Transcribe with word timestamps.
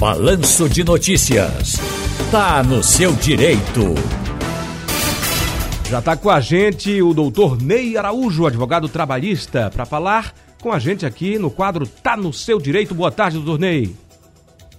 Balanço 0.00 0.68
de 0.68 0.84
Notícias. 0.84 1.74
Tá 2.30 2.62
no 2.62 2.84
seu 2.84 3.12
direito. 3.14 3.96
Já 5.90 5.98
está 5.98 6.16
com 6.16 6.30
a 6.30 6.38
gente 6.38 7.02
o 7.02 7.12
doutor 7.12 7.60
Ney 7.60 7.96
Araújo, 7.96 8.46
advogado 8.46 8.88
trabalhista, 8.88 9.68
para 9.74 9.84
falar 9.84 10.32
com 10.62 10.72
a 10.72 10.78
gente 10.78 11.04
aqui 11.04 11.36
no 11.36 11.50
quadro 11.50 11.84
Tá 11.84 12.16
no 12.16 12.32
seu 12.32 12.60
direito. 12.60 12.94
Boa 12.94 13.10
tarde, 13.10 13.38
doutor 13.38 13.58
Ney. 13.58 13.92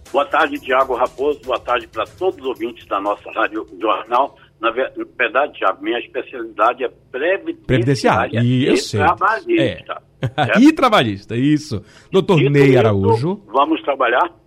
Boa 0.10 0.24
tarde, 0.24 0.58
Tiago 0.58 0.96
Raposo. 0.96 1.42
Boa 1.44 1.60
tarde 1.60 1.86
para 1.90 2.06
todos 2.06 2.40
os 2.40 2.46
ouvintes 2.46 2.88
da 2.88 3.02
nossa 3.02 3.30
Rádio 3.34 3.68
Jornal. 3.78 4.38
Na 4.62 4.72
verdade, 4.72 5.52
Tiago, 5.58 5.84
minha 5.84 6.00
especialidade 6.00 6.86
é 6.86 6.92
previdenciária, 7.12 8.42
e 8.42 8.74
trabalhista. 8.90 10.02
É. 10.22 10.60
e 10.64 10.72
trabalhista, 10.72 11.36
isso. 11.36 11.84
Doutor 12.10 12.40
Ney 12.40 12.78
Araújo. 12.78 13.34
Isso, 13.34 13.52
vamos 13.52 13.82
trabalhar? 13.82 14.40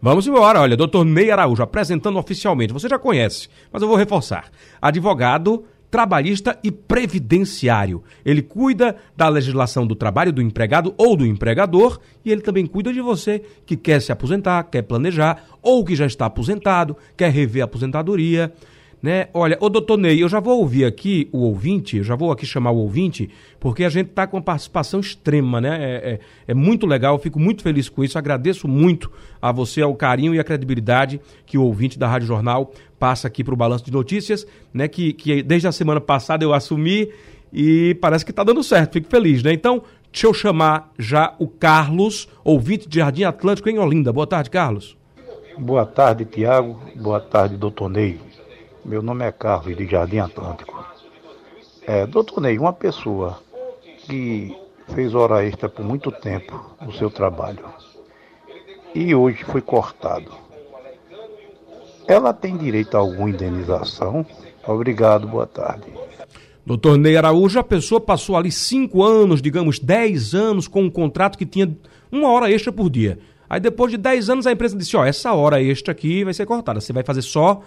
Vamos 0.00 0.26
embora. 0.26 0.60
Olha, 0.60 0.76
doutor 0.76 1.04
Ney 1.04 1.30
Araújo, 1.30 1.62
apresentando 1.62 2.18
oficialmente. 2.18 2.72
Você 2.72 2.88
já 2.88 2.98
conhece, 2.98 3.48
mas 3.72 3.82
eu 3.82 3.88
vou 3.88 3.96
reforçar. 3.96 4.46
Advogado 4.80 5.64
trabalhista 5.90 6.58
e 6.62 6.70
previdenciário. 6.70 8.02
Ele 8.24 8.42
cuida 8.42 8.96
da 9.16 9.28
legislação 9.28 9.86
do 9.86 9.94
trabalho 9.94 10.32
do 10.32 10.42
empregado 10.42 10.94
ou 10.96 11.16
do 11.16 11.26
empregador 11.26 11.98
e 12.24 12.30
ele 12.30 12.42
também 12.42 12.66
cuida 12.66 12.92
de 12.92 13.00
você 13.00 13.42
que 13.64 13.76
quer 13.76 14.00
se 14.00 14.12
aposentar, 14.12 14.64
quer 14.64 14.82
planejar 14.82 15.44
ou 15.62 15.84
que 15.84 15.96
já 15.96 16.06
está 16.06 16.26
aposentado, 16.26 16.96
quer 17.16 17.30
rever 17.30 17.62
a 17.62 17.64
aposentadoria 17.64 18.52
né? 19.02 19.28
Olha, 19.32 19.56
ô 19.60 19.68
doutor 19.68 19.96
Ney, 19.96 20.22
eu 20.22 20.28
já 20.28 20.40
vou 20.40 20.58
ouvir 20.58 20.84
aqui 20.84 21.28
o 21.32 21.38
ouvinte, 21.38 21.98
eu 21.98 22.04
já 22.04 22.16
vou 22.16 22.32
aqui 22.32 22.44
chamar 22.44 22.72
o 22.72 22.78
ouvinte, 22.78 23.30
porque 23.60 23.84
a 23.84 23.88
gente 23.88 24.10
está 24.10 24.26
com 24.26 24.36
uma 24.36 24.42
participação 24.42 25.00
extrema, 25.00 25.60
né? 25.60 25.78
É, 25.80 26.10
é, 26.12 26.20
é, 26.48 26.54
muito 26.54 26.86
legal, 26.86 27.14
eu 27.14 27.18
fico 27.18 27.38
muito 27.38 27.62
feliz 27.62 27.88
com 27.88 28.02
isso, 28.02 28.18
agradeço 28.18 28.66
muito 28.66 29.10
a 29.40 29.52
você, 29.52 29.82
ao 29.82 29.94
carinho 29.94 30.34
e 30.34 30.40
a 30.40 30.44
credibilidade 30.44 31.20
que 31.46 31.56
o 31.56 31.62
ouvinte 31.62 31.98
da 31.98 32.08
Rádio 32.08 32.26
Jornal 32.26 32.72
passa 32.98 33.28
aqui 33.28 33.44
para 33.44 33.54
o 33.54 33.56
Balanço 33.56 33.84
de 33.84 33.92
Notícias, 33.92 34.46
né? 34.74 34.88
Que, 34.88 35.12
que 35.12 35.42
desde 35.42 35.68
a 35.68 35.72
semana 35.72 36.00
passada 36.00 36.44
eu 36.44 36.52
assumi 36.52 37.08
e 37.52 37.96
parece 38.00 38.24
que 38.24 38.32
está 38.32 38.42
dando 38.42 38.62
certo, 38.62 38.94
fico 38.94 39.08
feliz, 39.08 39.42
né? 39.42 39.52
Então, 39.52 39.82
deixa 40.12 40.26
eu 40.26 40.34
chamar 40.34 40.92
já 40.98 41.34
o 41.38 41.46
Carlos, 41.46 42.28
ouvinte 42.42 42.88
de 42.88 42.98
Jardim 42.98 43.22
Atlântico 43.22 43.68
em 43.68 43.78
Olinda. 43.78 44.12
Boa 44.12 44.26
tarde, 44.26 44.50
Carlos. 44.50 44.96
Boa 45.56 45.86
tarde, 45.86 46.24
Tiago. 46.24 46.80
Boa 46.94 47.20
tarde, 47.20 47.56
doutor 47.56 47.88
Ney. 47.88 48.27
Meu 48.88 49.02
nome 49.02 49.22
é 49.22 49.30
Carlos 49.30 49.76
de 49.76 49.86
Jardim 49.86 50.16
Atlântico. 50.16 50.82
É, 51.86 52.06
doutor 52.06 52.40
Ney, 52.40 52.58
uma 52.58 52.72
pessoa 52.72 53.38
que 53.98 54.56
fez 54.94 55.14
hora 55.14 55.44
extra 55.44 55.68
por 55.68 55.84
muito 55.84 56.10
tempo 56.10 56.74
no 56.80 56.90
seu 56.94 57.10
trabalho 57.10 57.66
e 58.94 59.14
hoje 59.14 59.44
foi 59.44 59.60
cortado, 59.60 60.32
ela 62.06 62.32
tem 62.32 62.56
direito 62.56 62.96
a 62.96 63.00
alguma 63.00 63.28
indenização? 63.28 64.24
Obrigado, 64.66 65.28
boa 65.28 65.46
tarde. 65.46 65.84
Doutor 66.64 66.96
Ney 66.96 67.18
Araújo, 67.18 67.58
a 67.58 67.64
pessoa 67.64 68.00
passou 68.00 68.38
ali 68.38 68.50
cinco 68.50 69.04
anos, 69.04 69.42
digamos 69.42 69.78
dez 69.78 70.34
anos, 70.34 70.66
com 70.66 70.84
um 70.84 70.90
contrato 70.90 71.36
que 71.36 71.44
tinha 71.44 71.70
uma 72.10 72.30
hora 72.30 72.50
extra 72.50 72.72
por 72.72 72.88
dia. 72.88 73.18
Aí 73.50 73.60
depois 73.60 73.90
de 73.90 73.98
dez 73.98 74.30
anos 74.30 74.46
a 74.46 74.52
empresa 74.52 74.74
disse, 74.74 74.96
ó, 74.96 75.04
essa 75.04 75.34
hora 75.34 75.62
extra 75.62 75.92
aqui 75.92 76.24
vai 76.24 76.32
ser 76.32 76.46
cortada, 76.46 76.80
você 76.80 76.90
vai 76.94 77.02
fazer 77.04 77.20
só 77.20 77.60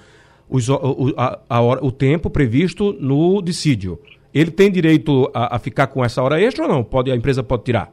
os, 0.52 0.68
o, 0.70 1.14
a, 1.18 1.40
a 1.50 1.62
hora, 1.62 1.84
o 1.84 1.92
tempo 1.92 2.30
previsto 2.30 2.94
no 3.00 3.42
dissídio. 3.42 3.98
Ele 4.34 4.52
tem 4.52 4.70
direito 4.70 5.32
a, 5.34 5.56
a, 5.56 5.60
ficar 5.60 5.88
com 5.88 6.04
essa 6.04 6.22
hora 6.22 6.42
extra 6.42 6.66
ou 6.66 6.70
não? 6.70 6.84
Pode, 6.84 7.10
a 7.12 7.16
empresa 7.16 7.42
pode 7.42 7.64
tirar? 7.64 7.92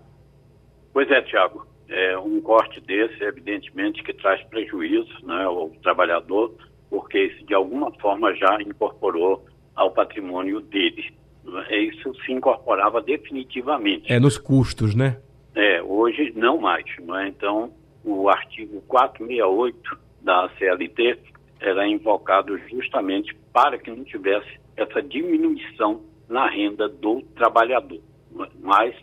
Pois 0.93 1.09
é, 1.11 1.23
Tiago. 1.23 1.67
É, 1.89 2.19
um 2.19 2.41
corte 2.41 2.81
desse, 2.81 3.23
evidentemente, 3.23 4.03
que 4.03 4.13
traz 4.13 4.43
prejuízo 4.45 5.09
né, 5.25 5.45
ao 5.45 5.71
trabalhador, 5.83 6.53
porque 6.91 7.19
isso 7.27 7.47
de 7.47 7.55
alguma 7.55 7.91
forma 7.93 8.35
já 8.35 8.61
incorporou 8.61 9.47
ao 9.75 9.93
patrimônio 9.93 10.61
dele. 10.61 11.13
Isso 11.71 12.13
se 12.27 12.33
incorporava 12.33 13.01
definitivamente. 13.01 14.13
É 14.13 14.21
nos 14.21 14.37
custos, 14.37 14.95
né? 14.95 15.17
É, 15.55 15.83
hoje 15.83 16.33
não 16.37 16.59
mais. 16.59 16.85
Não 17.01 17.19
é? 17.19 17.29
Então, 17.29 17.73
o 18.05 18.29
artigo 18.29 18.83
468 18.83 19.99
da 20.21 20.51
CLT 20.59 21.19
era 21.61 21.87
invocado 21.87 22.57
justamente 22.69 23.35
para 23.53 23.79
que 23.79 23.91
não 23.91 24.05
tivesse 24.05 24.59
essa 24.77 25.03
diminuição 25.03 26.03
na 26.29 26.49
renda 26.49 26.89
do 26.89 27.23
trabalhador. 27.35 28.01
Mas, 28.61 28.95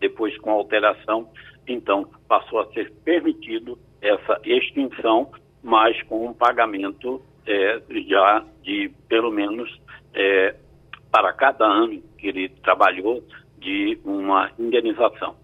depois 0.00 0.36
com 0.38 0.50
a 0.50 0.54
alteração, 0.54 1.28
então 1.66 2.06
passou 2.28 2.60
a 2.60 2.66
ser 2.72 2.92
permitido 3.04 3.78
essa 4.00 4.40
extinção, 4.44 5.30
mas 5.62 6.00
com 6.04 6.26
um 6.26 6.32
pagamento 6.32 7.22
é, 7.46 7.80
já 8.08 8.44
de 8.62 8.90
pelo 9.08 9.30
menos 9.30 9.80
é, 10.14 10.54
para 11.10 11.32
cada 11.32 11.64
ano 11.64 12.02
que 12.18 12.28
ele 12.28 12.48
trabalhou 12.62 13.22
de 13.58 13.98
uma 14.04 14.50
indenização. 14.58 15.34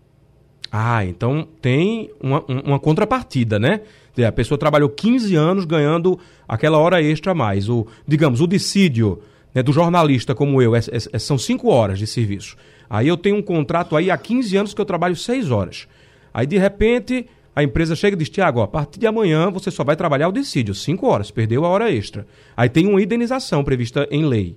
Ah, 0.73 1.05
então 1.05 1.47
tem 1.61 2.11
uma, 2.21 2.45
uma 2.47 2.79
contrapartida, 2.79 3.59
né? 3.59 3.81
A 4.26 4.32
pessoa 4.32 4.59
trabalhou 4.59 4.88
15 4.88 5.34
anos 5.37 5.65
ganhando 5.65 6.19
aquela 6.48 6.78
hora 6.78 7.03
extra 7.03 7.32
a 7.32 7.34
mais. 7.34 7.69
O, 7.69 7.87
digamos, 8.06 8.41
o 8.41 8.47
dissídio 8.47 9.22
né, 9.54 9.62
do 9.62 9.72
jornalista 9.72 10.34
como 10.34 10.60
eu 10.60 10.75
é, 10.75 10.78
é, 10.78 10.97
é 11.12 11.19
são 11.19 11.38
5 11.38 11.69
horas 11.69 11.98
de 11.98 12.06
serviço. 12.06 12.56
Aí 12.88 13.06
eu 13.06 13.16
tenho 13.16 13.37
um 13.37 13.43
contrato 13.43 13.97
aí 13.97 14.10
há 14.10 14.19
15 14.19 14.56
anos 14.56 14.75
que 14.75 14.81
eu 14.81 14.84
trabalho 14.84 15.15
6 15.15 15.50
horas. 15.50 15.88
Aí, 16.34 16.47
de 16.47 16.59
repente, 16.59 17.26
a 17.54 17.62
empresa 17.62 17.94
chega 17.94 18.15
e 18.15 18.19
diz, 18.19 18.28
Tiago, 18.28 18.60
a 18.60 18.69
partir 18.69 18.98
de 18.98 19.06
amanhã 19.06 19.50
você 19.50 19.71
só 19.71 19.84
vai 19.84 19.97
trabalhar 19.97 20.28
o 20.28 20.32
dissídio, 20.32 20.75
5 20.75 21.06
horas, 21.06 21.31
perdeu 21.31 21.65
a 21.65 21.69
hora 21.69 21.91
extra. 21.91 22.27
Aí 22.56 22.69
tem 22.69 22.87
uma 22.87 23.00
indenização 23.00 23.62
prevista 23.62 24.06
em 24.10 24.25
lei. 24.25 24.56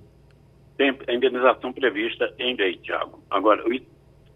Tem 0.76 0.96
a 1.06 1.14
indenização 1.14 1.72
prevista 1.72 2.32
em 2.38 2.56
lei, 2.56 2.76
Tiago. 2.76 3.22
Agora, 3.30 3.64
o 3.68 3.72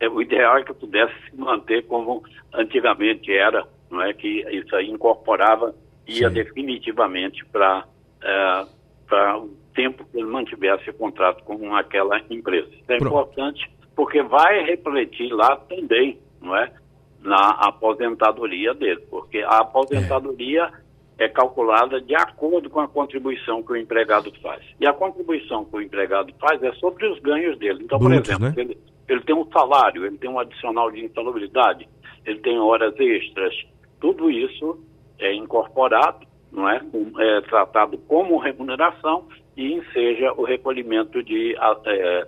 é, 0.00 0.08
o 0.08 0.22
ideal 0.22 0.58
é 0.58 0.64
que 0.64 0.72
pudesse 0.72 1.12
se 1.28 1.36
manter 1.36 1.84
como 1.86 2.22
antigamente 2.54 3.32
era, 3.32 3.66
não 3.90 4.02
é 4.02 4.12
que 4.12 4.44
isso 4.50 4.74
aí 4.76 4.88
incorporava 4.88 5.74
ia 6.06 6.28
Sim. 6.28 6.34
definitivamente 6.34 7.44
para 7.46 7.84
é, 8.22 8.66
para 9.06 9.38
o 9.38 9.48
tempo 9.74 10.04
que 10.04 10.18
ele 10.18 10.26
mantivesse 10.26 10.90
o 10.90 10.94
contrato 10.94 11.42
com 11.44 11.74
aquela 11.74 12.20
empresa. 12.30 12.68
Isso 12.68 12.92
é 12.92 12.98
Pronto. 12.98 13.06
importante 13.06 13.78
porque 13.98 14.22
vai 14.22 14.62
refletir 14.64 15.32
lá 15.32 15.56
também, 15.56 16.20
não 16.40 16.56
é, 16.56 16.72
na 17.20 17.50
aposentadoria 17.50 18.72
dele, 18.72 19.00
porque 19.10 19.38
a 19.38 19.58
aposentadoria 19.58 20.70
é. 21.18 21.24
é 21.24 21.28
calculada 21.28 22.00
de 22.00 22.14
acordo 22.14 22.70
com 22.70 22.78
a 22.78 22.86
contribuição 22.86 23.60
que 23.60 23.72
o 23.72 23.76
empregado 23.76 24.32
faz. 24.40 24.62
E 24.80 24.86
a 24.86 24.92
contribuição 24.92 25.64
que 25.64 25.76
o 25.76 25.82
empregado 25.82 26.32
faz 26.38 26.62
é 26.62 26.70
sobre 26.74 27.08
os 27.08 27.18
ganhos 27.18 27.58
dele. 27.58 27.80
Então, 27.82 27.98
Brutos, 27.98 28.20
por 28.20 28.26
exemplo, 28.26 28.46
né? 28.46 28.54
ele, 28.56 28.78
ele 29.08 29.20
tem 29.22 29.34
um 29.34 29.50
salário, 29.50 30.06
ele 30.06 30.16
tem 30.16 30.30
um 30.30 30.38
adicional 30.38 30.92
de 30.92 31.04
insalubridade, 31.04 31.88
ele 32.24 32.38
tem 32.38 32.56
horas 32.56 32.94
extras, 33.00 33.52
tudo 34.00 34.30
isso 34.30 34.78
é 35.18 35.34
incorporado, 35.34 36.26
não 36.52 36.68
é? 36.68 36.80
é 37.18 37.40
tratado 37.42 37.98
como 37.98 38.38
remuneração 38.38 39.26
e 39.56 39.74
enseja 39.74 40.32
o 40.36 40.44
recolhimento 40.44 41.22
de 41.22 41.56
é, 41.86 42.26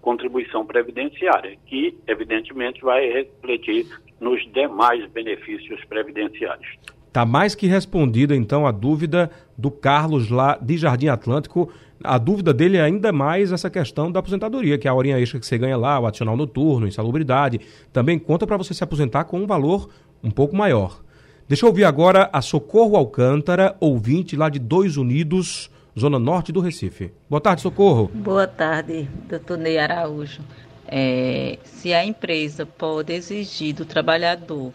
contribuição 0.00 0.64
previdenciária, 0.64 1.56
que 1.66 1.96
evidentemente 2.06 2.82
vai 2.82 3.06
refletir 3.10 3.86
nos 4.20 4.40
demais 4.52 5.08
benefícios 5.10 5.84
previdenciários. 5.84 6.78
Está 7.08 7.26
mais 7.26 7.54
que 7.54 7.66
respondida, 7.66 8.34
então, 8.34 8.66
a 8.66 8.72
dúvida 8.72 9.30
do 9.58 9.70
Carlos 9.70 10.30
lá 10.30 10.58
de 10.60 10.78
Jardim 10.78 11.08
Atlântico. 11.08 11.70
A 12.04 12.18
dúvida 12.18 12.52
dele 12.52 12.76
é 12.76 12.82
ainda 12.82 13.12
mais 13.12 13.52
essa 13.52 13.70
questão 13.70 14.10
da 14.10 14.20
aposentadoria, 14.20 14.78
que 14.78 14.86
é 14.86 14.90
a 14.90 14.94
horinha 14.94 15.18
extra 15.18 15.38
que 15.38 15.46
você 15.46 15.58
ganha 15.58 15.76
lá, 15.76 15.98
o 15.98 16.06
adicional 16.06 16.36
noturno, 16.36 16.86
insalubridade. 16.86 17.60
Também 17.92 18.18
conta 18.18 18.46
para 18.46 18.56
você 18.56 18.74
se 18.74 18.82
aposentar 18.82 19.24
com 19.24 19.38
um 19.40 19.46
valor 19.46 19.88
um 20.22 20.30
pouco 20.30 20.56
maior. 20.56 21.02
Deixa 21.48 21.64
eu 21.64 21.68
ouvir 21.68 21.84
agora 21.84 22.30
a 22.32 22.40
Socorro 22.40 22.96
Alcântara, 22.96 23.76
ouvinte 23.80 24.36
lá 24.36 24.48
de 24.48 24.58
Dois 24.58 24.96
Unidos, 24.96 25.70
Zona 25.98 26.18
Norte 26.18 26.52
do 26.52 26.60
Recife. 26.60 27.12
Boa 27.28 27.40
tarde, 27.40 27.62
Socorro. 27.62 28.10
Boa 28.14 28.46
tarde, 28.46 29.08
doutor 29.28 29.58
Ney 29.58 29.78
Araújo. 29.78 30.40
É, 30.86 31.58
se 31.64 31.92
a 31.92 32.04
empresa 32.04 32.64
pode 32.64 33.12
exigir 33.12 33.74
do 33.74 33.84
trabalhador 33.84 34.72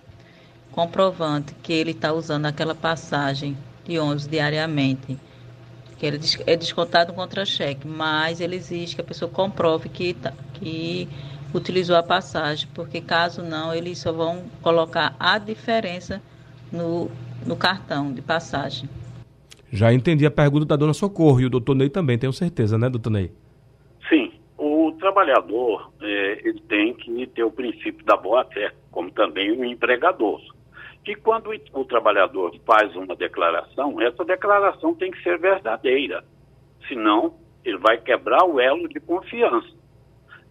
comprovante 0.72 1.56
que 1.63 1.74
ele 1.74 1.92
está 1.92 2.13
usando 2.13 2.46
aquela 2.46 2.75
passagem 2.75 3.57
de 3.86 3.98
ônibus 3.98 4.28
diariamente, 4.28 5.18
que 5.98 6.06
ele 6.06 6.20
é 6.46 6.56
descontado 6.56 7.14
contra-cheque, 7.14 7.88
mas 7.88 8.40
ele 8.40 8.56
exige 8.56 8.96
que 8.96 9.02
a 9.02 9.04
pessoa 9.04 9.30
comprove 9.30 9.90
que, 9.90 10.14
tá, 10.14 10.32
que 10.54 11.08
utilizou 11.54 11.96
a 11.96 12.04
passagem, 12.04 12.68
porque 12.74 13.02
caso 13.02 13.42
não, 13.42 13.74
eles 13.74 13.98
só 13.98 14.12
vão 14.12 14.44
colocar 14.62 15.16
a 15.20 15.38
diferença 15.38 16.22
no, 16.72 17.10
no 17.46 17.56
cartão 17.56 18.14
de 18.14 18.22
passagem. 18.22 18.88
Já 19.72 19.92
entendi 19.92 20.26
a 20.26 20.32
pergunta 20.32 20.66
da 20.66 20.76
dona 20.76 20.94
Socorro 20.94 21.42
e 21.42 21.46
o 21.46 21.50
doutor 21.50 21.76
Ney 21.76 21.90
também, 21.90 22.18
tenho 22.18 22.32
certeza, 22.32 22.78
né, 22.78 22.90
doutor 22.90 23.10
Ney? 23.10 23.32
Sim, 24.08 24.32
o 24.58 24.94
trabalhador 25.00 25.92
é, 26.02 26.48
ele 26.48 26.62
tem 26.62 26.94
que 26.94 27.28
ter 27.28 27.44
o 27.44 27.52
princípio 27.52 28.06
da 28.06 28.16
boa-fé, 28.16 28.72
como 28.92 29.12
também 29.12 29.52
o 29.52 29.66
empregador 29.66 30.42
que 31.07 31.15
quando 31.15 31.50
o 31.71 31.86
trabalhador 31.86 32.54
faz 32.65 32.94
uma 32.98 33.15
declaração, 33.15 34.01
essa 34.01 34.25
declaração 34.25 34.94
tem 34.94 35.09
que 35.09 35.24
ser 35.24 35.39
verdadeira. 35.39 36.21
Senão, 36.86 37.36
ele 37.63 37.77
vai 37.77 37.98
quebrar 37.98 38.44
o 38.44 38.59
elo 38.59 38.89
de 38.89 39.00
confiança. 39.00 39.69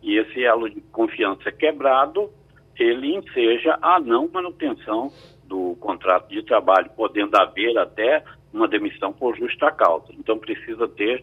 E 0.03 0.17
esse 0.17 0.43
elo 0.43 0.71
de 0.71 0.81
confiança 0.81 1.53
quebrado, 1.53 2.31
ele 2.75 3.17
enseja 3.17 3.79
a 3.83 4.01
não 4.01 4.31
manutenção 4.33 5.13
do 5.45 5.77
contrato 5.79 6.31
de 6.31 6.43
trabalho, 6.43 6.91
podendo 6.97 7.37
haver 7.37 7.77
até 7.77 8.25
uma 8.51 8.67
demissão 8.67 9.13
por 9.13 9.37
justa 9.37 9.71
causa. 9.71 10.07
Então, 10.15 10.39
precisa 10.39 10.89
ter 10.89 11.23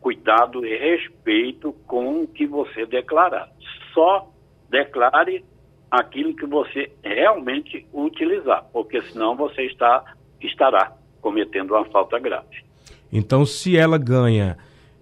cuidado 0.00 0.66
e 0.66 0.76
respeito 0.76 1.72
com 1.86 2.24
o 2.24 2.26
que 2.26 2.48
você 2.48 2.84
declarar. 2.84 3.48
Só 3.94 4.28
declare 4.68 5.44
aquilo 5.92 6.34
que 6.34 6.46
você 6.46 6.90
realmente 7.04 7.86
utilizar, 7.92 8.64
porque 8.72 9.02
senão 9.02 9.36
você 9.36 9.66
está, 9.66 10.02
estará 10.40 10.96
cometendo 11.20 11.74
uma 11.74 11.84
falta 11.84 12.18
grave. 12.18 12.64
Então, 13.12 13.44
se 13.44 13.76
ela 13.76 13.98
ganha 13.98 14.56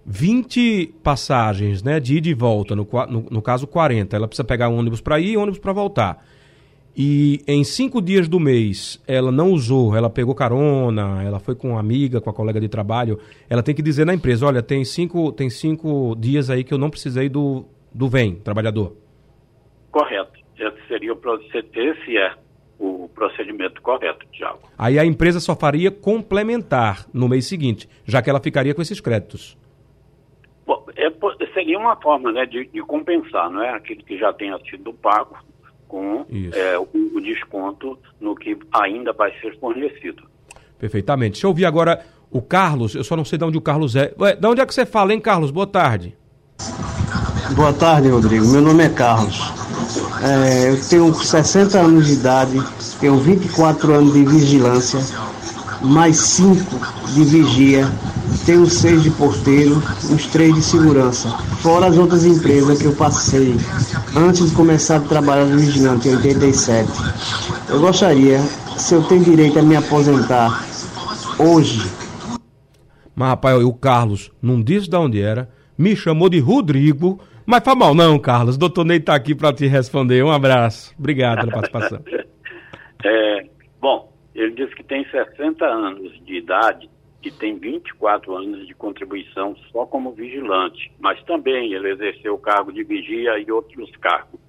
20 0.05 0.95
passagens 1.01 1.81
né, 1.81 1.97
de 1.97 2.17
ida 2.17 2.27
e 2.27 2.33
volta, 2.33 2.75
no, 2.75 2.85
no, 3.09 3.25
no 3.31 3.41
caso 3.41 3.65
40, 3.65 4.17
ela 4.17 4.27
precisa 4.27 4.43
pegar 4.43 4.67
um 4.67 4.77
ônibus 4.77 4.99
para 4.99 5.17
ir 5.17 5.31
e 5.31 5.37
ônibus 5.37 5.59
para 5.59 5.71
voltar. 5.71 6.25
E 6.95 7.41
em 7.47 7.63
cinco 7.63 8.01
dias 8.01 8.27
do 8.27 8.37
mês 8.37 9.01
ela 9.07 9.31
não 9.31 9.51
usou, 9.51 9.95
ela 9.95 10.09
pegou 10.09 10.35
carona, 10.35 11.23
ela 11.23 11.39
foi 11.39 11.55
com 11.55 11.69
uma 11.69 11.79
amiga, 11.79 12.19
com 12.19 12.29
a 12.29 12.33
colega 12.33 12.59
de 12.59 12.67
trabalho, 12.67 13.17
ela 13.49 13.63
tem 13.63 13.73
que 13.73 13.81
dizer 13.81 14.05
na 14.05 14.13
empresa, 14.13 14.45
olha, 14.45 14.61
tem 14.61 14.83
cinco, 14.83 15.31
tem 15.31 15.49
cinco 15.49 16.17
dias 16.19 16.49
aí 16.49 16.65
que 16.65 16.73
eu 16.73 16.77
não 16.77 16.89
precisei 16.89 17.29
do, 17.29 17.63
do 17.93 18.09
VEM, 18.09 18.35
trabalhador. 18.35 18.93
Correto. 19.89 20.41
Esse 20.61 20.87
seria 20.87 21.11
é 21.11 22.35
o 22.77 23.09
procedimento 23.13 23.81
correto, 23.81 24.25
Tiago. 24.31 24.59
Aí 24.77 24.97
a 24.97 25.05
empresa 25.05 25.39
só 25.39 25.55
faria 25.55 25.91
complementar 25.91 27.05
no 27.13 27.27
mês 27.27 27.45
seguinte, 27.45 27.87
já 28.05 28.21
que 28.21 28.29
ela 28.29 28.39
ficaria 28.39 28.73
com 28.73 28.81
esses 28.81 28.99
créditos. 28.99 29.57
Bom, 30.65 30.85
é, 30.95 31.11
seria 31.53 31.77
uma 31.77 31.95
forma 31.95 32.31
né, 32.31 32.45
de, 32.45 32.65
de, 32.65 32.81
compensar, 32.81 33.49
não 33.49 33.61
é? 33.61 33.69
Aquilo 33.69 34.03
que 34.03 34.17
já 34.17 34.33
tenha 34.33 34.57
sido 34.69 34.93
pago 34.93 35.37
com 35.87 36.25
é, 36.53 36.77
o, 36.77 36.87
o, 36.93 37.21
desconto 37.21 37.99
no 38.19 38.35
que 38.35 38.57
ainda 38.71 39.11
vai 39.13 39.31
ser 39.39 39.59
fornecido. 39.59 40.23
Perfeitamente. 40.79 41.33
Deixa 41.33 41.45
eu 41.45 41.49
ouvir 41.49 41.65
agora 41.65 42.03
o 42.31 42.41
Carlos. 42.41 42.95
Eu 42.95 43.03
só 43.03 43.15
não 43.15 43.25
sei 43.25 43.37
de 43.37 43.45
onde 43.45 43.57
o 43.57 43.61
Carlos 43.61 43.95
é. 43.95 44.13
Ué, 44.17 44.35
de 44.35 44.47
onde 44.47 44.61
é 44.61 44.65
que 44.65 44.73
você 44.73 44.85
fala, 44.85 45.13
hein, 45.13 45.19
Carlos? 45.19 45.51
Boa 45.51 45.67
tarde. 45.67 46.15
Boa 47.55 47.73
tarde, 47.73 48.07
Rodrigo. 48.07 48.47
Meu 48.47 48.61
nome 48.61 48.85
é 48.85 48.89
Carlos. 48.89 49.60
É, 50.23 50.69
eu 50.69 50.79
tenho 50.79 51.13
60 51.13 51.79
anos 51.79 52.05
de 52.05 52.13
idade, 52.13 52.61
tenho 52.99 53.17
24 53.17 53.93
anos 53.93 54.13
de 54.13 54.23
vigilância, 54.23 54.99
mais 55.81 56.17
5 56.17 56.79
de 57.13 57.23
vigia, 57.23 57.91
tenho 58.45 58.69
6 58.69 59.01
de 59.01 59.09
porteiro, 59.09 59.81
uns 60.11 60.27
3 60.27 60.53
de 60.53 60.61
segurança, 60.61 61.29
fora 61.61 61.87
as 61.87 61.97
outras 61.97 62.23
empresas 62.23 62.77
que 62.79 62.85
eu 62.85 62.93
passei 62.93 63.55
antes 64.15 64.49
de 64.49 64.55
começar 64.55 64.97
a 64.97 64.99
trabalhar 65.01 65.45
de 65.45 65.57
vigilante 65.57 66.07
em 66.07 66.15
87. 66.15 66.87
Eu 67.69 67.79
gostaria, 67.79 68.39
se 68.77 68.93
eu 68.93 69.01
tenho 69.03 69.23
direito 69.23 69.57
a 69.57 69.63
me 69.63 69.75
aposentar 69.75 70.65
hoje. 71.39 71.89
Mas 73.15 73.29
rapaz, 73.29 73.63
o 73.63 73.73
Carlos 73.73 74.31
não 74.39 74.61
disse 74.61 74.87
de 74.87 74.95
onde 74.95 75.19
era, 75.19 75.49
me 75.75 75.95
chamou 75.95 76.29
de 76.29 76.39
Rodrigo 76.39 77.19
mas 77.45 77.63
faz 77.63 77.77
mal 77.77 77.93
não, 77.93 78.17
Carlos. 78.19 78.57
Doutor 78.57 78.85
Ney 78.85 78.97
está 78.97 79.15
aqui 79.15 79.35
para 79.35 79.53
te 79.53 79.67
responder. 79.67 80.23
Um 80.23 80.31
abraço. 80.31 80.93
Obrigado 80.97 81.39
pela 81.39 81.51
participação. 81.51 82.03
é, 83.03 83.45
bom, 83.79 84.11
ele 84.33 84.51
disse 84.51 84.75
que 84.75 84.83
tem 84.83 85.05
60 85.09 85.65
anos 85.65 86.11
de 86.25 86.35
idade 86.35 86.89
e 87.23 87.31
tem 87.31 87.57
24 87.57 88.35
anos 88.35 88.65
de 88.65 88.73
contribuição 88.73 89.55
só 89.71 89.85
como 89.85 90.11
vigilante, 90.11 90.91
mas 90.99 91.21
também 91.23 91.73
ele 91.73 91.91
exerceu 91.91 92.33
o 92.33 92.39
cargo 92.39 92.71
de 92.71 92.83
vigia 92.83 93.37
e 93.39 93.51
outros 93.51 93.95
cargos. 93.97 94.39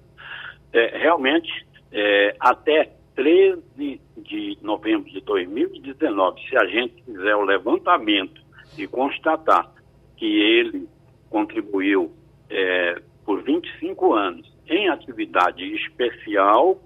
É, 0.71 0.97
realmente, 0.97 1.49
é, 1.91 2.35
até 2.39 2.91
13 3.15 4.01
de 4.17 4.57
novembro 4.61 5.09
de 5.11 5.21
2019, 5.21 6.41
se 6.49 6.57
a 6.57 6.65
gente 6.65 7.03
fizer 7.03 7.35
o 7.35 7.43
levantamento 7.43 8.41
e 8.77 8.87
constatar 8.87 9.71
que 10.17 10.25
ele 10.25 10.87
contribuiu 11.29 12.11
é, 12.53 13.01
por 13.25 13.41
25 13.41 14.13
anos 14.13 14.51
em 14.67 14.87
atividade 14.87 15.63
especial, 15.75 16.79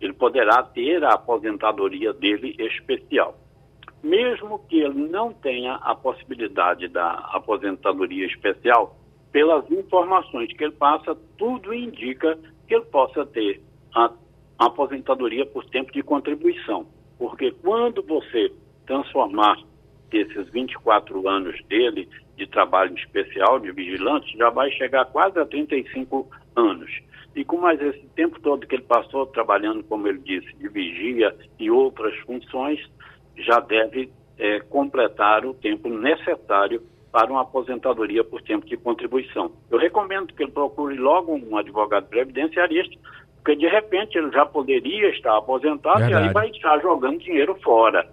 ele 0.00 0.12
poderá 0.12 0.62
ter 0.62 1.02
a 1.04 1.14
aposentadoria 1.14 2.12
dele 2.12 2.54
especial. 2.58 3.36
Mesmo 4.02 4.60
que 4.68 4.78
ele 4.78 5.08
não 5.08 5.32
tenha 5.32 5.74
a 5.74 5.94
possibilidade 5.94 6.88
da 6.88 7.10
aposentadoria 7.32 8.26
especial, 8.26 8.96
pelas 9.32 9.68
informações 9.70 10.52
que 10.56 10.64
ele 10.64 10.72
passa, 10.72 11.16
tudo 11.36 11.74
indica 11.74 12.38
que 12.66 12.74
ele 12.74 12.84
possa 12.84 13.26
ter 13.26 13.60
a 13.94 14.12
aposentadoria 14.58 15.44
por 15.44 15.64
tempo 15.66 15.92
de 15.92 16.02
contribuição. 16.02 16.86
Porque 17.18 17.50
quando 17.50 18.02
você 18.02 18.52
transformar 18.86 19.58
esses 20.16 20.48
24 20.50 21.28
anos 21.28 21.62
dele 21.64 22.08
de 22.36 22.46
trabalho 22.46 22.94
especial, 22.96 23.58
de 23.58 23.70
vigilante, 23.72 24.36
já 24.36 24.48
vai 24.48 24.70
chegar 24.72 25.04
quase 25.06 25.38
a 25.38 25.44
35 25.44 26.28
anos. 26.56 26.90
E 27.34 27.44
com 27.44 27.58
mais 27.58 27.80
esse 27.80 28.06
tempo 28.16 28.40
todo 28.40 28.66
que 28.66 28.74
ele 28.76 28.82
passou 28.82 29.26
trabalhando, 29.26 29.84
como 29.84 30.08
ele 30.08 30.18
disse, 30.18 30.52
de 30.56 30.68
vigia 30.68 31.34
e 31.58 31.70
outras 31.70 32.16
funções, 32.20 32.80
já 33.36 33.60
deve 33.60 34.10
é, 34.38 34.60
completar 34.60 35.44
o 35.44 35.54
tempo 35.54 35.88
necessário 35.88 36.82
para 37.10 37.30
uma 37.30 37.42
aposentadoria 37.42 38.22
por 38.22 38.42
tempo 38.42 38.66
de 38.66 38.76
contribuição. 38.76 39.50
Eu 39.70 39.78
recomendo 39.78 40.32
que 40.34 40.42
ele 40.42 40.52
procure 40.52 40.96
logo 40.96 41.34
um 41.34 41.56
advogado 41.56 42.06
previdenciarista, 42.06 42.96
porque 43.36 43.56
de 43.56 43.66
repente 43.66 44.18
ele 44.18 44.30
já 44.30 44.44
poderia 44.44 45.08
estar 45.10 45.36
aposentado 45.36 46.00
Verdade. 46.00 46.24
e 46.24 46.28
aí 46.28 46.32
vai 46.32 46.50
estar 46.50 46.78
jogando 46.80 47.18
dinheiro 47.18 47.56
fora. 47.62 48.08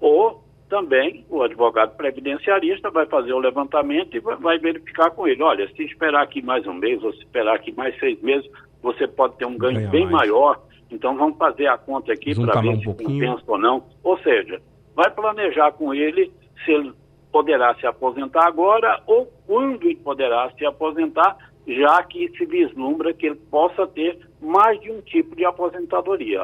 Ou 0.00 0.44
também 0.68 1.24
o 1.28 1.42
advogado 1.42 1.96
previdenciarista 1.96 2.90
vai 2.90 3.06
fazer 3.06 3.32
o 3.32 3.38
levantamento 3.38 4.16
e 4.16 4.20
vai, 4.20 4.58
verificar 4.58 5.10
com 5.10 5.26
ele, 5.26 5.42
olha, 5.42 5.68
se 5.74 5.82
esperar 5.84 6.22
aqui 6.22 6.42
mais 6.42 6.66
um 6.66 6.74
mês 6.74 7.02
ou 7.02 7.12
se 7.12 7.20
esperar 7.20 7.54
aqui 7.56 7.72
mais 7.72 7.98
seis 7.98 8.20
meses, 8.20 8.48
você 8.82 9.06
pode 9.06 9.36
ter 9.36 9.46
um 9.46 9.56
ganho 9.56 9.76
Ganha 9.78 9.88
bem 9.90 10.04
mais. 10.04 10.28
maior. 10.28 10.60
Então 10.90 11.16
vamos 11.16 11.36
fazer 11.36 11.66
a 11.66 11.76
conta 11.78 12.12
aqui 12.12 12.34
para 12.34 12.60
ver 12.60 12.68
um 12.68 12.78
se 12.78 12.84
pouquinho. 12.84 13.08
compensa 13.08 13.44
ou 13.46 13.58
não. 13.58 13.84
Ou 14.02 14.18
seja, 14.18 14.60
vai 14.94 15.10
planejar 15.10 15.72
com 15.72 15.92
ele 15.92 16.32
se 16.64 16.72
ele 16.72 16.92
poderá 17.32 17.74
se 17.74 17.86
aposentar 17.86 18.46
agora 18.46 19.02
ou 19.06 19.26
quando 19.46 19.84
ele 19.84 19.96
poderá 19.96 20.50
se 20.56 20.64
aposentar, 20.64 21.36
já 21.66 22.02
que 22.04 22.28
se 22.36 22.46
vislumbra 22.46 23.12
que 23.12 23.26
ele 23.26 23.36
possa 23.50 23.86
ter 23.86 24.18
mais 24.40 24.80
de 24.80 24.90
um 24.90 25.00
tipo 25.02 25.34
de 25.36 25.44
aposentadoria. 25.44 26.40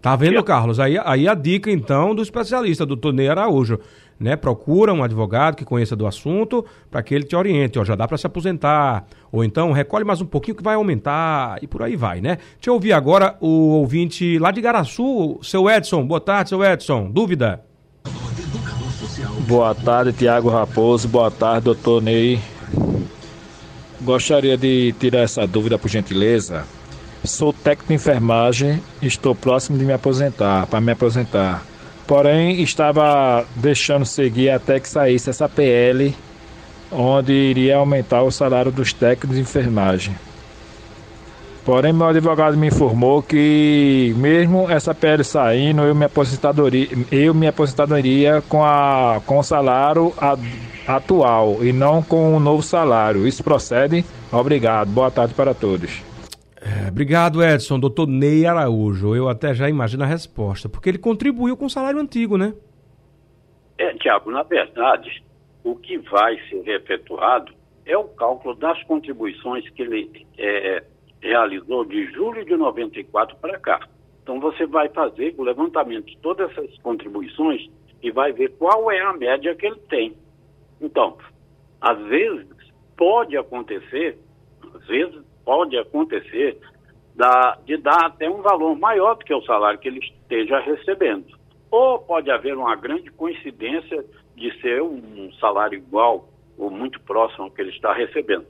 Tá 0.00 0.16
vendo, 0.16 0.42
Carlos? 0.42 0.80
Aí, 0.80 0.98
aí 1.04 1.28
a 1.28 1.34
dica, 1.34 1.70
então, 1.70 2.14
do 2.14 2.22
especialista, 2.22 2.86
do 2.86 2.96
Tonei 2.96 3.28
Araújo. 3.28 3.78
Né? 4.18 4.36
Procura 4.36 4.92
um 4.92 5.02
advogado 5.02 5.56
que 5.56 5.64
conheça 5.64 5.96
do 5.96 6.06
assunto 6.06 6.64
para 6.90 7.02
que 7.02 7.14
ele 7.14 7.24
te 7.24 7.36
oriente. 7.36 7.78
Ó, 7.78 7.84
já 7.84 7.94
dá 7.94 8.06
para 8.06 8.18
se 8.18 8.26
aposentar. 8.26 9.06
Ou 9.32 9.42
então 9.42 9.72
recolhe 9.72 10.04
mais 10.04 10.20
um 10.20 10.26
pouquinho 10.26 10.56
que 10.56 10.62
vai 10.62 10.74
aumentar 10.74 11.58
e 11.62 11.66
por 11.66 11.82
aí 11.82 11.96
vai, 11.96 12.20
né? 12.20 12.36
Deixa 12.56 12.68
eu 12.68 12.74
ouvir 12.74 12.92
agora 12.92 13.36
o 13.40 13.48
ouvinte 13.78 14.38
lá 14.38 14.50
de 14.50 14.60
Garaçu, 14.60 15.38
seu 15.42 15.70
Edson. 15.70 16.06
Boa 16.06 16.20
tarde, 16.20 16.50
seu 16.50 16.62
Edson. 16.62 17.10
Dúvida? 17.10 17.62
Boa 19.46 19.74
tarde, 19.74 20.12
Tiago 20.12 20.50
Raposo. 20.50 21.08
Boa 21.08 21.30
tarde, 21.30 21.64
doutor 21.64 22.02
Ney. 22.02 22.38
Gostaria 24.02 24.56
de 24.56 24.94
tirar 24.98 25.20
essa 25.20 25.46
dúvida, 25.46 25.78
por 25.78 25.88
gentileza. 25.88 26.64
Sou 27.24 27.52
técnico 27.52 27.88
de 27.88 27.94
enfermagem 27.94 28.82
estou 29.02 29.34
próximo 29.34 29.76
de 29.76 29.84
me 29.84 29.92
aposentar, 29.92 30.66
para 30.66 30.80
me 30.80 30.92
aposentar. 30.92 31.62
Porém, 32.06 32.62
estava 32.62 33.44
deixando 33.54 34.06
seguir 34.06 34.50
até 34.50 34.80
que 34.80 34.88
saísse 34.88 35.28
essa 35.28 35.48
PL, 35.48 36.16
onde 36.90 37.32
iria 37.32 37.76
aumentar 37.76 38.22
o 38.22 38.30
salário 38.30 38.72
dos 38.72 38.92
técnicos 38.94 39.36
de 39.36 39.42
enfermagem. 39.42 40.16
Porém, 41.62 41.92
meu 41.92 42.06
advogado 42.06 42.56
me 42.56 42.68
informou 42.68 43.22
que 43.22 44.14
mesmo 44.16 44.68
essa 44.70 44.94
PL 44.94 45.22
saindo, 45.22 45.82
eu 45.82 45.94
me 45.94 46.06
aposentadoria, 46.06 46.88
eu 47.12 47.34
me 47.34 47.46
aposentadoria 47.46 48.42
com, 48.48 48.64
a, 48.64 49.20
com 49.26 49.38
o 49.38 49.42
salário 49.42 50.12
atual 50.88 51.58
e 51.60 51.70
não 51.70 52.02
com 52.02 52.34
o 52.34 52.40
novo 52.40 52.62
salário. 52.62 53.28
Isso 53.28 53.44
procede? 53.44 54.06
Obrigado. 54.32 54.88
Boa 54.88 55.10
tarde 55.10 55.34
para 55.34 55.52
todos. 55.52 56.09
É, 56.60 56.88
obrigado, 56.88 57.42
Edson. 57.42 57.80
Doutor 57.80 58.06
Ney 58.06 58.46
Araújo. 58.46 59.14
Eu 59.14 59.28
até 59.28 59.54
já 59.54 59.68
imagino 59.68 60.04
a 60.04 60.06
resposta, 60.06 60.68
porque 60.68 60.90
ele 60.90 60.98
contribuiu 60.98 61.56
com 61.56 61.64
o 61.64 61.70
salário 61.70 61.98
antigo, 61.98 62.36
né? 62.36 62.54
É, 63.78 63.94
Tiago, 63.94 64.30
na 64.30 64.42
verdade, 64.42 65.24
o 65.64 65.74
que 65.74 65.96
vai 65.98 66.38
ser 66.48 66.68
efetuado 66.68 67.52
é 67.86 67.96
o 67.96 68.04
cálculo 68.04 68.54
das 68.54 68.82
contribuições 68.84 69.68
que 69.70 69.82
ele 69.82 70.26
é, 70.36 70.84
realizou 71.22 71.84
de 71.84 72.06
julho 72.12 72.44
de 72.44 72.56
94 72.56 73.36
para 73.38 73.58
cá. 73.58 73.88
Então 74.22 74.38
você 74.38 74.66
vai 74.66 74.88
fazer 74.90 75.34
o 75.38 75.42
levantamento 75.42 76.06
de 76.06 76.16
todas 76.18 76.50
essas 76.50 76.76
contribuições 76.78 77.68
e 78.02 78.10
vai 78.10 78.32
ver 78.32 78.50
qual 78.58 78.90
é 78.90 79.00
a 79.00 79.12
média 79.14 79.54
que 79.54 79.66
ele 79.66 79.80
tem. 79.88 80.14
Então, 80.80 81.16
às 81.80 81.98
vezes 82.06 82.46
pode 82.96 83.36
acontecer, 83.36 84.18
às 84.74 84.86
vezes 84.86 85.29
pode 85.50 85.76
acontecer 85.76 86.60
da, 87.16 87.58
de 87.66 87.76
dar 87.76 88.06
até 88.06 88.30
um 88.30 88.40
valor 88.40 88.78
maior 88.78 89.16
do 89.16 89.24
que 89.24 89.34
o 89.34 89.42
salário 89.42 89.80
que 89.80 89.88
ele 89.88 89.98
esteja 89.98 90.60
recebendo. 90.60 91.26
Ou 91.72 91.98
pode 91.98 92.30
haver 92.30 92.56
uma 92.56 92.76
grande 92.76 93.10
coincidência 93.10 94.04
de 94.36 94.60
ser 94.60 94.80
um 94.80 95.28
salário 95.40 95.76
igual 95.76 96.28
ou 96.56 96.70
muito 96.70 97.00
próximo 97.00 97.46
ao 97.46 97.50
que 97.50 97.62
ele 97.62 97.70
está 97.70 97.92
recebendo, 97.92 98.46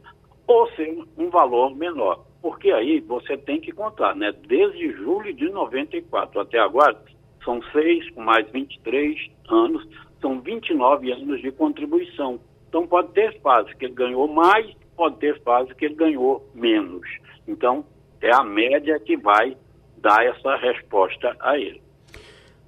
ou 0.46 0.70
ser 0.72 0.94
um 1.16 1.30
valor 1.30 1.74
menor. 1.74 2.22
Porque 2.42 2.70
aí 2.70 3.00
você 3.00 3.34
tem 3.34 3.58
que 3.62 3.72
contar, 3.72 4.14
né? 4.14 4.30
Desde 4.46 4.92
julho 4.92 5.32
de 5.32 5.48
94 5.48 6.38
até 6.38 6.58
agora, 6.58 7.02
são 7.42 7.62
seis 7.72 8.14
mais 8.14 8.46
23 8.50 9.16
anos, 9.48 9.88
são 10.20 10.38
29 10.38 11.12
anos 11.12 11.40
de 11.40 11.50
contribuição. 11.50 12.38
Então 12.68 12.86
pode 12.86 13.08
ter 13.12 13.40
fase 13.40 13.74
que 13.76 13.86
ele 13.86 13.94
ganhou 13.94 14.28
mais, 14.28 14.66
pode 15.00 15.16
ter 15.16 15.40
fase 15.40 15.74
que 15.76 15.86
ele 15.86 15.94
ganhou 15.94 16.46
menos. 16.54 17.00
Então 17.48 17.82
é 18.20 18.30
a 18.34 18.44
média 18.44 19.00
que 19.00 19.16
vai 19.16 19.56
dar 19.96 20.22
essa 20.26 20.56
resposta 20.56 21.34
a 21.40 21.56
ele. 21.56 21.80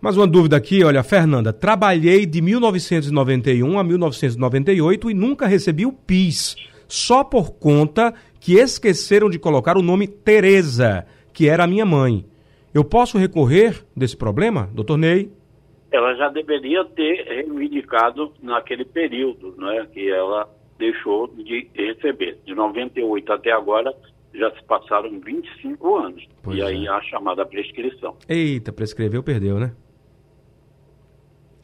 Mais 0.00 0.16
uma 0.16 0.26
dúvida 0.26 0.56
aqui, 0.56 0.82
olha, 0.82 1.02
Fernanda, 1.02 1.52
trabalhei 1.52 2.24
de 2.24 2.40
1991 2.40 3.78
a 3.78 3.84
1998 3.84 5.10
e 5.10 5.14
nunca 5.14 5.46
recebi 5.46 5.84
o 5.84 5.92
PIS, 5.92 6.56
só 6.88 7.22
por 7.22 7.52
conta 7.58 8.14
que 8.40 8.54
esqueceram 8.54 9.28
de 9.28 9.38
colocar 9.38 9.76
o 9.76 9.82
nome 9.82 10.08
Tereza, 10.08 11.06
que 11.34 11.50
era 11.50 11.64
a 11.64 11.66
minha 11.66 11.84
mãe. 11.84 12.24
Eu 12.72 12.82
posso 12.82 13.18
recorrer 13.18 13.84
desse 13.94 14.16
problema, 14.16 14.70
doutor 14.72 14.96
Ney? 14.96 15.30
Ela 15.92 16.14
já 16.14 16.30
deveria 16.30 16.82
ter 16.86 17.26
reivindicado 17.28 18.32
naquele 18.42 18.86
período, 18.86 19.54
né, 19.58 19.86
que 19.92 20.10
ela 20.10 20.48
deixou 20.82 21.28
de 21.28 21.68
receber. 21.74 22.38
De 22.44 22.54
98 22.54 23.32
até 23.32 23.52
agora, 23.52 23.94
já 24.34 24.50
se 24.50 24.64
passaram 24.64 25.20
25 25.20 25.96
anos. 25.96 26.26
Pois 26.42 26.58
e 26.58 26.62
aí 26.62 26.86
é. 26.86 26.90
a 26.90 27.00
chamada 27.02 27.46
prescrição. 27.46 28.16
Eita, 28.28 28.72
prescreveu, 28.72 29.22
perdeu, 29.22 29.60
né? 29.60 29.72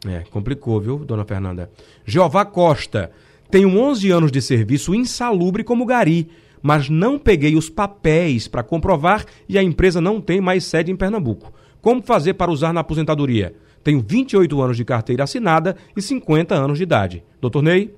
É, 0.07 0.21
complicou, 0.31 0.81
viu, 0.81 0.99
dona 0.99 1.25
Fernanda? 1.25 1.69
Jeová 2.05 2.45
Costa. 2.45 3.11
Tenho 3.51 3.77
11 3.77 4.11
anos 4.11 4.31
de 4.31 4.41
serviço 4.41 4.95
insalubre 4.95 5.65
como 5.65 5.85
gari, 5.85 6.29
mas 6.63 6.89
não 6.89 7.19
peguei 7.19 7.57
os 7.57 7.69
papéis 7.69 8.47
para 8.47 8.63
comprovar 8.63 9.25
e 9.49 9.59
a 9.59 9.63
empresa 9.63 10.01
não 10.01 10.21
tem 10.21 10.41
mais 10.41 10.65
sede 10.65 10.93
em 10.93 10.97
Pernambuco. 10.97 11.53
Como 11.81 12.03
fazer 12.03 12.35
para 12.35 12.51
usar 12.51 12.73
na 12.73 12.81
aposentadoria? 12.81 13.55
Tenho 13.83 14.05
28 14.07 14.61
anos 14.61 14.77
de 14.77 14.85
carteira 14.85 15.25
assinada 15.25 15.77
e 15.97 16.03
50 16.03 16.55
anos 16.55 16.79
de 16.79 16.85
idade. 16.85 17.25
Doutor 17.41 17.63
Ney? 17.63 17.95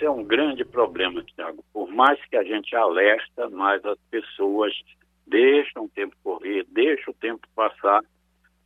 Esse 0.00 0.06
é 0.06 0.10
um 0.10 0.24
grande 0.24 0.64
problema, 0.64 1.22
Tiago. 1.22 1.62
Por 1.74 1.92
mais 1.92 2.18
que 2.24 2.34
a 2.34 2.42
gente 2.42 2.74
alerta, 2.74 3.50
mas 3.50 3.84
as 3.84 3.98
pessoas 4.10 4.72
deixam 5.26 5.84
o 5.84 5.88
tempo 5.90 6.16
correr, 6.24 6.64
deixam 6.70 7.12
o 7.12 7.16
tempo 7.16 7.46
passar 7.54 8.00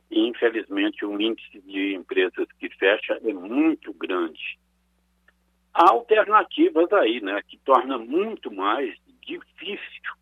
e, 0.09 0.29
infelizmente, 0.29 1.03
o 1.03 1.19
índice 1.19 1.59
de 1.59 1.93
empresas 1.93 2.47
que 2.57 2.69
fecha 2.77 3.19
é 3.21 3.33
muito 3.33 3.91
grande. 3.91 4.57
Há 5.73 5.91
alternativas 5.91 6.89
aí, 6.93 7.19
né, 7.19 7.41
que 7.49 7.57
torna 7.65 7.97
muito 7.97 8.49
mais 8.49 8.95
difícil 9.19 10.13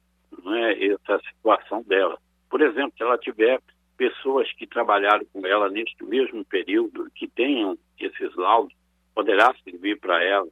né, 0.44 0.84
essa 0.84 1.22
situação 1.30 1.84
dela. 1.84 2.18
Por 2.50 2.60
exemplo, 2.60 2.94
se 2.98 3.04
ela 3.04 3.20
tiver 3.20 3.62
pessoas 3.96 4.52
que 4.54 4.66
trabalharam 4.66 5.24
com 5.32 5.46
ela 5.46 5.70
neste 5.70 6.04
mesmo 6.04 6.44
período, 6.44 7.08
que 7.14 7.28
tenham 7.28 7.78
esses 8.00 8.36
laudos, 8.36 8.74
poderá 9.14 9.54
servir 9.64 10.00
para 10.00 10.24
ela 10.24 10.48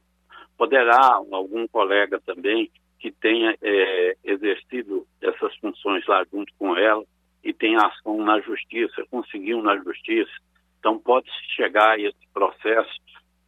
poderá 0.62 1.20
algum 1.32 1.66
colega 1.66 2.20
também 2.24 2.70
que 3.00 3.10
tenha 3.10 3.52
é, 3.60 4.16
exercido 4.22 5.04
essas 5.20 5.56
funções 5.56 6.06
lá 6.06 6.24
junto 6.32 6.54
com 6.56 6.76
ela 6.76 7.02
e 7.42 7.52
tenha 7.52 7.80
ação 7.80 8.22
na 8.22 8.40
justiça, 8.40 9.04
conseguiu 9.10 9.60
na 9.60 9.76
justiça. 9.78 10.30
Então, 10.78 11.00
pode-se 11.00 11.36
chegar 11.56 11.90
a 11.90 11.98
esse 11.98 12.28
processo 12.32 12.92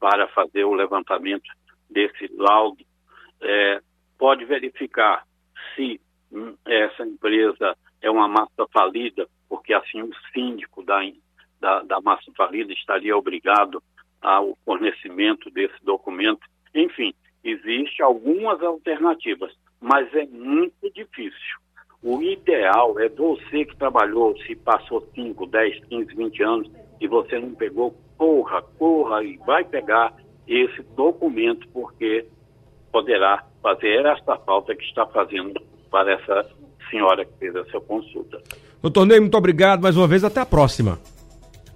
para 0.00 0.26
fazer 0.26 0.64
o 0.64 0.75
levantamento 0.75 1.49
desse 1.88 2.28
laudo. 2.37 2.85
É, 3.40 3.80
pode 4.18 4.44
verificar 4.44 5.25
se 5.76 6.00
hum, 6.33 6.56
essa 6.66 7.04
empresa 7.06 7.76
é 8.02 8.11
uma 8.11 8.26
massa 8.26 8.66
falida, 8.73 9.28
porque 9.49 9.73
assim 9.73 10.02
o 10.02 10.11
síndico 10.33 10.83
da, 10.83 11.00
da, 11.61 11.80
da 11.85 12.00
massa 12.00 12.33
falida 12.37 12.73
estaria 12.73 13.16
obrigado 13.16 13.80
ao 14.21 14.59
fornecimento 14.64 15.49
desse 15.49 15.76
documento 15.85 16.44
enfim, 16.75 17.14
existem 17.43 18.04
algumas 18.04 18.61
alternativas, 18.62 19.52
mas 19.81 20.12
é 20.14 20.26
muito 20.26 20.90
difícil. 20.95 21.59
O 22.02 22.21
ideal 22.23 22.99
é 23.00 23.09
você 23.09 23.64
que 23.64 23.76
trabalhou, 23.76 24.37
se 24.43 24.54
passou 24.57 25.07
5, 25.14 25.47
10, 25.47 25.85
15, 25.87 26.14
20 26.14 26.43
anos 26.43 26.71
e 27.00 27.09
você 27.09 27.38
não 27.38 27.54
pegou, 27.54 27.95
corra, 28.19 28.61
corra 28.78 29.23
e 29.23 29.37
vai 29.38 29.64
pegar 29.64 30.14
esse 30.47 30.83
documento, 30.95 31.66
porque 31.69 32.26
poderá 32.93 33.45
fazer 33.62 34.04
essa 34.04 34.37
falta 34.38 34.75
que 34.75 34.85
está 34.85 35.07
fazendo 35.07 35.61
para 35.90 36.12
essa 36.12 36.50
senhora 36.90 37.25
que 37.25 37.33
fez 37.38 37.54
essa 37.57 37.81
consulta. 37.81 38.43
Doutor 38.83 39.07
Ney, 39.07 39.21
muito 39.21 39.38
obrigado 39.38 39.83
mais 39.83 39.97
uma 39.97 40.07
vez, 40.07 40.23
até 40.25 40.40
a 40.40 40.47
próxima 40.47 40.99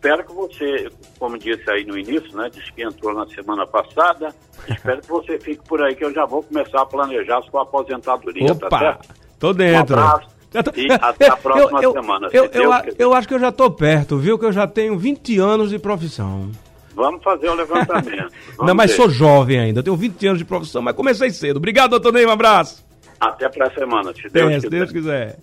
espero 0.09 0.25
que 0.25 0.33
você, 0.33 0.91
como 1.19 1.39
disse 1.39 1.71
aí 1.71 1.85
no 1.85 1.99
início, 1.99 2.35
né, 2.37 2.51
disse 2.53 2.73
que 2.73 2.83
entrou 2.83 3.15
na 3.15 3.27
semana 3.27 3.67
passada, 3.67 4.35
espero 4.69 5.03
que 5.03 5.09
você 5.09 5.39
fique 5.39 5.63
por 5.69 5.83
aí, 5.83 5.95
que 5.95 6.05
eu 6.05 6.13
já 6.13 6.25
vou 6.25 6.43
começar 6.43 6.81
a 6.81 6.87
planejar 6.87 7.43
sua 7.43 7.63
aposentadoria, 7.63 8.55
tá 8.55 8.55
Opa, 8.55 8.69
tá 8.69 8.79
certo? 8.79 9.09
Tô 9.39 9.53
dentro. 9.53 9.97
Um 9.97 10.01
abraço. 10.01 10.39
E 10.75 10.91
até 10.93 11.29
a 11.29 11.37
próxima 11.37 11.83
eu, 11.83 11.83
eu, 11.83 11.93
semana. 11.93 12.29
Eu, 12.33 12.45
eu, 12.47 12.73
eu, 12.99 13.15
acho 13.15 13.29
que 13.29 13.35
eu 13.35 13.39
já 13.39 13.53
tô 13.53 13.71
perto, 13.71 14.17
viu? 14.17 14.39
Que 14.39 14.47
eu 14.47 14.53
já 14.53 14.67
tenho 14.67 14.99
20 14.99 15.39
anos 15.39 15.71
de 15.71 15.79
profissão. 15.79 16.51
Vamos 16.95 17.23
fazer 17.23 17.51
o 17.51 17.55
levantamento. 17.55 18.33
Não, 18.59 18.75
mas 18.75 18.91
ver. 18.91 18.97
sou 18.97 19.11
jovem 19.11 19.61
ainda, 19.61 19.83
tenho 19.83 19.97
20 19.97 20.27
anos 20.27 20.39
de 20.39 20.45
profissão, 20.45 20.81
mas 20.81 20.97
comecei 20.97 21.31
cedo. 21.31 21.59
Obrigado, 21.59 21.91
doutor 21.91 22.13
Ney, 22.15 22.25
um 22.25 22.31
abraço. 22.31 22.85
Até 23.21 23.49
para 23.49 23.67
a 23.67 23.71
semana, 23.75 24.13
se 24.15 24.29
Deus, 24.29 24.53
é, 24.53 24.61
se 24.61 24.71
Deus 24.71 24.91
quiser. 24.91 25.37